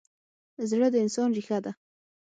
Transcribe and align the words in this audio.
زړه 0.69 0.87
د 0.91 0.95
انسان 1.03 1.29
ریښه 1.37 1.57
ده. 1.65 1.71